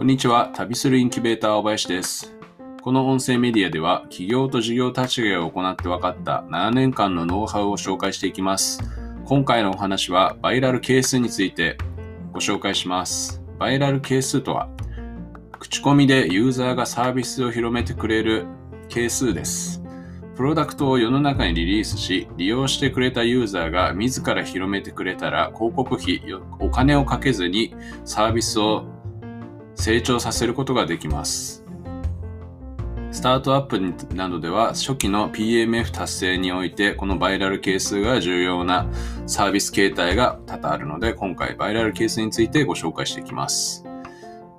[0.00, 0.50] こんにちは。
[0.54, 2.34] 旅するインキュベーター小林です。
[2.80, 8.82] この音声メディアでは、企業と事業立ち上げを行って分かった7年間のノウハウを紹介していきます。
[9.26, 11.76] 今回のお話は、バイラル係数について
[12.32, 13.42] ご紹介します。
[13.58, 14.70] バイラル係数とは、
[15.58, 18.46] 口コミでユーザーがサービスを広めてくれる
[18.88, 19.82] 係数です。
[20.34, 26.22] プロダクトを世の中にリリースし、利用してくれたユーザーが自ら広めてくれたら、広告費、
[26.58, 27.74] お金をかけずに
[28.06, 28.86] サービスを
[29.80, 31.64] 成長させることができます。
[33.12, 38.86] スタートアップなどでは初期の PMF 達成においてこのバイラル係数が重要な
[39.26, 43.84] サービス形態が多々あるので今回バイラル係数についてご紹介していきます。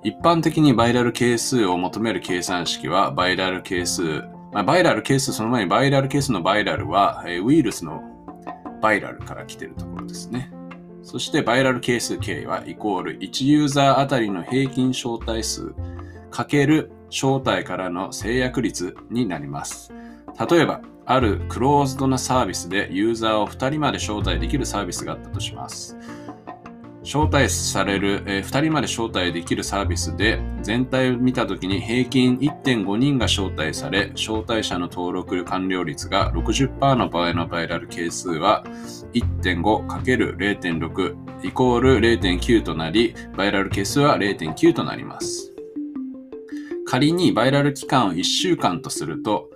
[0.04, 4.02] 一般的にバイラル係数を求める計算式はバイラル係数、
[4.52, 8.02] まあ、バイラル係数その前にバイラル係数のバイラルは、ウイルスの
[8.82, 10.50] バイラルから来てるところですね。
[11.02, 15.74] そしてバイラル係数 K はイコール1ユーザーあたりの平均招待数
[16.30, 19.92] かける招待からの制約率になります。
[20.50, 25.96] 例えば、あるクローズドなサービスでユーザーを2人まで招待できるサービスがあったとします。
[27.02, 38.64] 招待される、えー2人まで招待できるサービスで全体を見たときに平均1.5人が招待され招待者の登録完了率が60%の場合のバイラル係数は
[39.14, 45.52] 1.5×0.6 イコール0.9となりバイラル係数は0.9となります。
[46.92, 49.48] 仮にバイラル期間を1週間とすると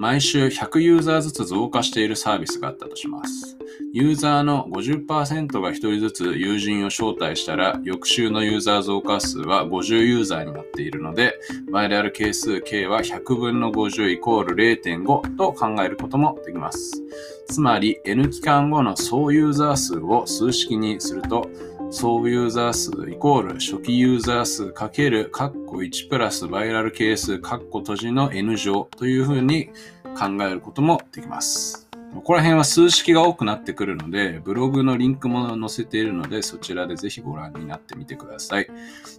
[0.00, 3.58] 毎週100ユーザーずつ増加しているサービスがあったとします。
[3.92, 11.34] ユーザーの50%が1人ずつ友人を招待したら、翌週のユーザー増加数は50ユーザーになっているので、
[11.70, 17.02] バイラル係数 K は100分の50イコール0.5と考えることもできます。
[17.50, 21.46] つまり、N 期間後の総ユーザー数を数式にすると、
[21.92, 29.70] 総ユーザー数イコール初期ユーザー数かけるカッコ1プラスバイラル係数カッコ閉じの N 乗というふうに
[30.16, 31.88] 考えることもできます。
[32.14, 38.68] ここら辺は数式が多くなってくるので、ブログのリンクも載せているので、そちらでぜひご覧になってみてください。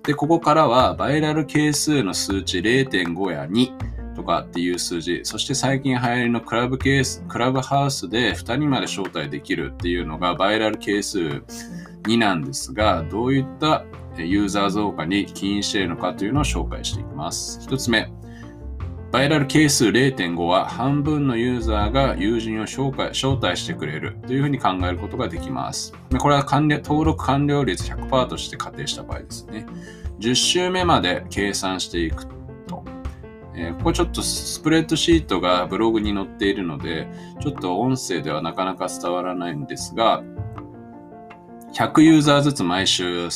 [0.03, 11.43] で、ここからはバイラル係数の数値0.5や2とかっていう数字、そして最近流行りのクラブケース、クラブハウスで2人まで招待できるっていうのがバイラル係数
[12.03, 13.85] 2なんですが、どういった
[14.17, 17.59] ユーザー増加に起因しているのかというのを紹介していきます。
[17.61, 18.11] 一つ目、
[19.11, 25.93] バイラル係数0.5は半分のユーザーが友人を紹介招待してくれるというふうに考えることができます。
[26.17, 29.65] これは完了登録完了率100%として仮定した場合ですね。
[30.19, 32.25] 10週目まで計算していく
[32.67, 32.85] と、
[33.53, 37.09] えーここちょっとスプレッドシートがブログに載っているので、
[37.41, 40.23] ちょっと音声ではなかなか伝わらないんですが、
[41.73, 43.29] 100ユーザーずつ毎週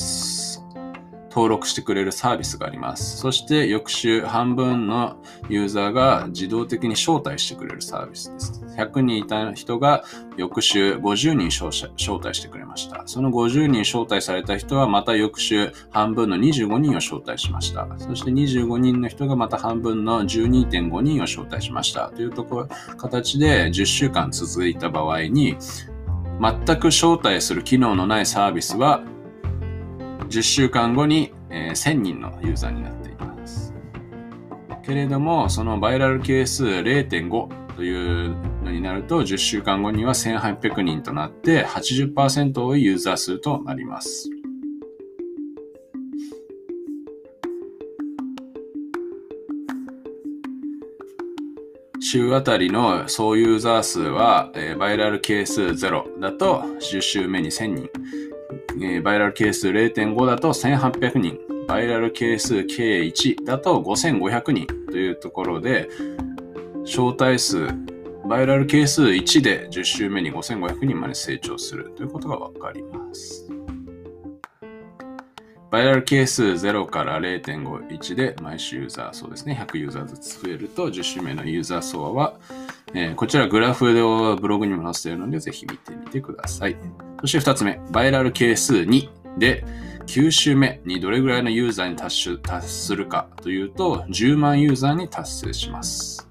[1.36, 3.18] 登録してくれるサービスがあります。
[3.18, 5.18] そして翌週半分の
[5.50, 8.64] ユーザーが自動的に招待してくれるサービスです。
[8.78, 10.06] 100人いた人が
[10.38, 11.68] 翌週50人招
[12.20, 13.04] 待してくれました。
[13.06, 17.88] その50人招待された人はまた翌週半分の25人を招待しました。
[17.98, 22.12] そして25人の人がまた半分の12.5人を招待しました。
[22.12, 25.58] というとこ、形で10週間続いた場合に、
[26.42, 29.04] 全く招待する機能のないサービスは
[30.30, 33.74] 10週間後に、えー1000人のユーザーになっています。
[34.84, 44.30] けれども、そのバイラル係数0.5というのになると、10週間後には1800人となって80%多いユーザー数となります。
[52.08, 57.90] 週あたりの総ユーザー数は、えーバイラル係数0だと10週目に1000人。
[58.80, 65.90] えーバイラル係数0.5だと1800人、バイラル係数 K1 だと5500人というところで、
[66.84, 67.70] 招待数、
[68.30, 73.55] バイラル係数1で10週目に5500人まで成長するということがわかります。
[75.76, 82.36] バイラル係数0から0.51で毎週ユーザー層ですね、100ユーザーずつ増えると10週目のユーザー層は、
[82.94, 84.02] えーこちらグラフで
[84.40, 86.78] ブログにも載せているのでぜひ見てみてください。
[87.20, 89.66] そして2つ目、バイラル係数2で
[90.06, 96.26] 9週目にどれぐらいのユーザーに達し達するかというと10万ユーザーに達成します。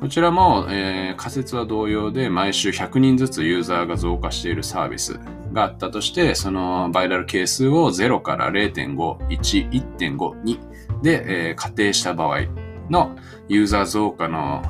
[0.00, 5.20] こちらも、えー仮説は同様で毎週100人ずつユーザーが増加しているサービス
[5.52, 8.94] があったとしてそのバイラル係数を0から0.5、
[9.28, 12.42] 1、1.5、2で、えー仮定した場合
[12.90, 13.16] の
[13.48, 14.62] ユーザー増加の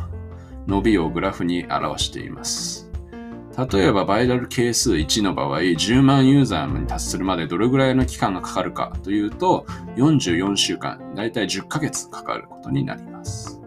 [0.67, 2.91] 伸びをグラフに表しています。
[3.73, 9.67] 例えばバイラル係数1の場合、10万ユーザーに達するまでどれぐらいの期間がかかるかというと、
[9.97, 13.61] 44週間、だいたい10ヶ月かかることになります。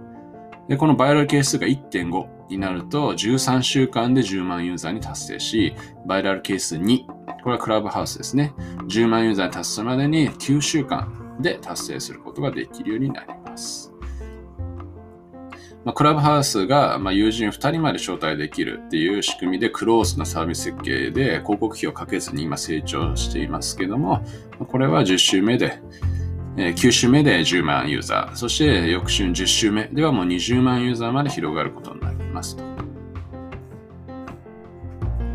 [0.68, 5.74] で、このバイラル係数が1.5になると、13週間で10万ユーザーに達成し、
[6.06, 8.54] バイラル係数2、これはクラブハウスですね。
[8.88, 13.94] 10万ユーザーに達するまでに9週間で達成することができるようになります。
[15.86, 24.24] まあ、クラブハウスが、まあ、友人2人まで招待できるっていう仕組みでクローズなサービス設計で広告費をかけずに今成長していますけども、
[24.72, 25.82] これは10週目で、
[26.56, 32.03] え9週目で10万ユーザー、そして翌週10週目ではもう20万ユーザーまで広がることになり
[32.34, 32.64] ますと。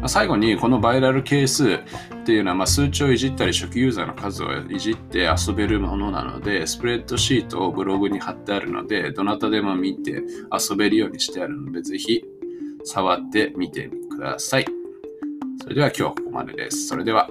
[0.07, 1.79] 最後にこのバイラル係数っ
[2.25, 10.23] ていうのはま数値をいじったり初期ユーザーの数をいじって遊べるものなのでスプレッドシートをブログに貼ってあるのでどなたでも見て
[10.53, 12.23] 遊べるようにしてあるのでぜひ
[12.85, 14.67] 触ってみてください。
[15.61, 16.87] それでは今日はここまでです。
[16.87, 17.29] それでは。